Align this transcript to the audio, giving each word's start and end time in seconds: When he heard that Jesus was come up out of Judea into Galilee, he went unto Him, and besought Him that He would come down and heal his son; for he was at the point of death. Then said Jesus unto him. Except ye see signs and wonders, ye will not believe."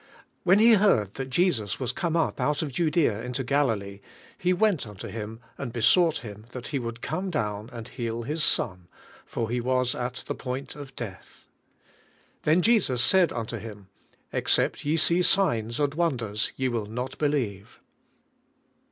When 0.41 0.57
he 0.57 0.73
heard 0.73 1.13
that 1.13 1.29
Jesus 1.29 1.79
was 1.79 1.91
come 1.91 2.15
up 2.17 2.41
out 2.41 2.63
of 2.63 2.71
Judea 2.71 3.21
into 3.21 3.43
Galilee, 3.43 3.99
he 4.35 4.51
went 4.51 4.87
unto 4.87 5.09
Him, 5.09 5.39
and 5.59 5.71
besought 5.71 6.21
Him 6.25 6.47
that 6.53 6.69
He 6.69 6.79
would 6.79 7.03
come 7.03 7.29
down 7.29 7.69
and 7.71 7.87
heal 7.87 8.23
his 8.23 8.43
son; 8.43 8.87
for 9.27 9.47
he 9.47 9.61
was 9.61 9.93
at 9.93 10.23
the 10.27 10.33
point 10.33 10.75
of 10.75 10.95
death. 10.95 11.45
Then 12.41 12.63
said 12.63 12.63
Jesus 12.63 13.13
unto 13.13 13.57
him. 13.59 13.89
Except 14.33 14.83
ye 14.85 14.97
see 14.97 15.21
signs 15.21 15.79
and 15.79 15.93
wonders, 15.93 16.51
ye 16.55 16.67
will 16.67 16.87
not 16.87 17.15
believe." 17.19 17.79